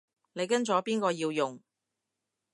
[0.33, 1.61] 你跟咗邊個要用